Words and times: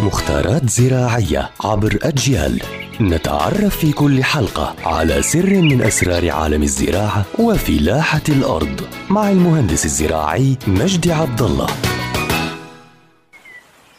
مختارات 0.00 0.70
زراعية 0.70 1.50
عبر 1.64 1.98
أجيال. 2.02 2.62
نتعرف 3.00 3.76
في 3.76 3.92
كل 3.92 4.24
حلقة 4.24 4.74
على 4.84 5.22
سر 5.22 5.62
من 5.62 5.82
أسرار 5.82 6.30
عالم 6.30 6.62
الزراعة 6.62 7.24
وفلاحة 7.38 8.22
الأرض 8.28 8.80
مع 9.10 9.30
المهندس 9.30 9.84
الزراعي 9.84 10.56
مجدي 10.66 11.12
عبد 11.12 11.42
الله 11.42 11.66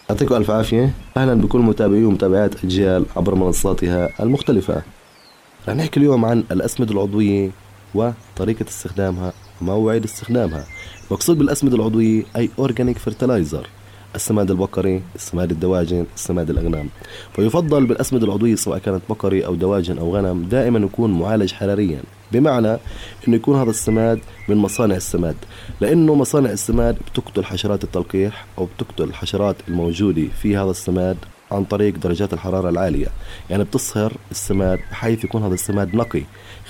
يعطيكم 0.09 0.36
ألف 0.36 0.52
عافية. 0.52 0.94
أهلا 1.18 1.34
بكل 1.34 1.59
متابعي 1.59 2.04
ومتابعات 2.04 2.64
أجيال 2.64 3.05
عبر 3.16 3.36
منصاتها 3.36 4.09
المختلفة. 4.20 4.82
رح 5.68 5.75
نحكي 5.75 6.00
اليوم 6.00 6.25
عن 6.25 6.43
الأسمدة 6.52 6.91
العضوية 6.91 7.50
وطريقة 7.96 8.66
استخدامها 8.70 9.34
وموعد 9.62 10.04
استخدامها. 10.04 10.66
مقصود 11.12 11.38
بالأسمدة 11.38 11.75
العضوية 11.75 12.23
أي 12.36 12.50
organic 12.59 12.98
fertilizer 12.98 13.68
السماد 14.16 14.52
البقري 14.52 15.02
السماد 15.16 15.52
الدواجن 15.52 16.05
السماد 16.16 16.49
الأغنام. 16.49 16.90
فيفضل 17.35 17.85
بالأسمدة 17.85 18.26
العضوية 18.26 18.55
سواء 18.55 18.77
كانت 18.77 19.02
بقري 19.09 19.45
أو 19.45 19.55
دواجن 19.55 19.98
أو 19.98 20.16
غنم 20.16 20.44
دائما 20.44 20.80
يكون 20.80 21.20
معالج 21.20 21.53
حراريا. 21.53 22.02
بمعنى 22.31 22.77
أنه 23.27 23.35
يكون 23.35 23.59
هذا 23.59 23.70
السماد 23.70 24.20
من 24.49 24.57
مصانع 24.57 24.95
السماد. 24.95 25.35
لأنه 25.81 26.16
مصانع 26.16 26.49
السماد 26.49 26.98
بتقتل 27.12 27.45
حشرات 27.45 27.84
التلقيح 27.84 28.45
أو 28.57 28.66
بتقتل 28.66 29.04
الحشرات 29.04 29.55
الموجودة 29.67 30.27
في 30.41 30.57
هذا 30.57 30.71
السماد 30.71 31.18
عن 31.52 31.63
طريق 31.63 31.98
درجات 31.98 32.34
الحرارة 32.34 32.70
العالية. 32.70 33.07
يعني 33.49 33.63
بتصهر 33.63 34.13
السماد 34.32 34.79
بحيث 34.91 35.23
يكون 35.23 35.43
هذا 35.43 35.54
السماد 35.54 35.95
نقي 35.95 36.21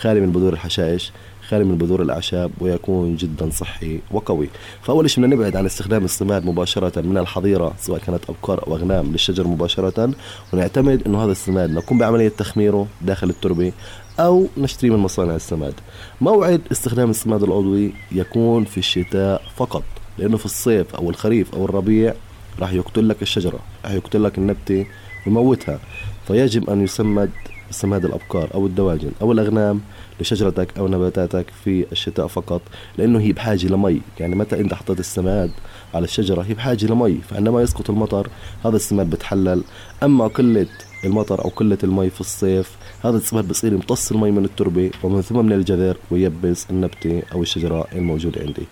خالي 0.01 0.19
من 0.19 0.31
بذور 0.31 0.53
الحشائش. 0.53 1.11
خالي 1.49 1.63
من 1.63 1.77
بذور 1.77 2.01
الأعشاب 2.01 2.51
ويكون 2.59 3.15
جدا 3.15 3.49
صحي 3.49 3.99
وقوي. 4.11 4.49
فأول 4.81 5.09
شيء 5.09 5.23
بدنا 5.23 5.35
نبعد 5.35 5.55
عن 5.55 5.65
استخدام 5.65 6.05
السماد 6.05 6.45
مباشرة 6.45 7.01
من 7.01 7.17
الحظيرة 7.17 7.73
سواء 7.79 7.99
كانت 7.99 8.19
أبقار 8.29 8.67
أو 8.67 8.75
أغنام 8.75 9.11
للشجر 9.11 9.47
مباشرة 9.47 10.13
ونعتمد 10.53 11.01
أنه 11.07 11.23
هذا 11.23 11.31
السماد 11.31 11.69
نقوم 11.69 11.97
بعملية 11.97 12.29
تخميره 12.29 12.87
داخل 13.01 13.29
التربة 13.29 13.71
أو 14.19 14.47
نشتري 14.57 14.89
من 14.89 14.97
مصانع 14.97 15.35
السماد 15.35 15.73
موعد 16.21 16.61
استخدام 16.71 17.09
السماد 17.09 17.43
العضوي 17.43 17.93
يكون 18.11 18.65
في 18.65 18.77
الشتاء 18.77 19.41
فقط 19.55 19.83
لأنه 20.17 20.37
في 20.37 20.45
الصيف 20.45 20.95
أو 20.95 21.09
الخريف 21.09 21.55
أو 21.55 21.65
الربيع 21.65 22.13
راح 22.59 22.73
يقتل 22.73 23.09
لك 23.09 23.21
الشجرة 23.21 23.59
راح 23.85 23.91
يقتل 23.91 24.23
لك 24.23 24.37
النبتة 24.37 24.85
ويموتها. 25.27 25.79
فيجب 26.27 26.69
أن 26.69 26.83
يسمد 26.83 27.31
سماد 27.71 28.05
الأبقار 28.05 28.49
أو 28.53 28.65
الدواجن 28.65 29.11
أو 29.21 29.31
الأغنام 29.31 29.81
لشجرتك 30.19 30.77
أو 30.77 30.87
نباتاتك 30.87 31.45
في 31.63 31.85
الشتاء 31.91 32.27
فقط 32.27 32.61
لأنه 32.97 33.19
هي 33.19 33.33
بحاجة 33.33 33.67
لمي. 33.67 34.01
يعني 34.19 34.35
متى 34.35 34.59
أنت 34.59 34.73
حطيت 34.73 34.99
السماد 34.99 35.51
على 35.93 36.03
الشجرة 36.03 36.41
هي 36.41 36.53
بحاجة 36.53 36.85
لمي 36.85 37.19
فعندما 37.29 37.61
يسقط 37.61 37.89
المطر 37.89 38.27
هذا 38.65 38.75
السماد 38.75 39.09
بتحلل. 39.09 39.63
أما 40.03 40.27
قلة 40.27 40.67
المطر 41.05 41.45
أو 41.45 41.49
قلة 41.49 41.77
المي 41.83 42.09
في 42.09 42.21
الصيف 42.21 42.77
هذا 43.03 43.17
السماد 43.17 43.47
بصير 43.47 43.73
يمتص 43.73 44.11
المي 44.11 44.31
من 44.31 44.45
التربة 44.45 44.91
ومن 45.03 45.21
ثم 45.21 45.45
من 45.45 45.53
الجذر 45.53 45.97
ويبس 46.11 46.67
النبتة 46.69 47.21
أو 47.33 47.41
الشجرة 47.41 47.87
الموجودة 47.93 48.41
عندي. 48.41 48.63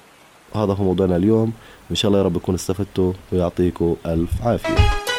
هذا 0.56 0.74
هو 0.74 0.84
موضوعنا 0.84 1.16
اليوم. 1.16 1.54
إن 1.92 1.96
شاء 1.96 2.10
الله 2.10 2.20
يا 2.20 2.26
رب 2.26 2.38
تكونوا 2.38 2.60
استفدتوا 2.60 3.14
ويعطيكم 3.32 3.96
ألف 4.06 4.42
عافية. 4.42 5.13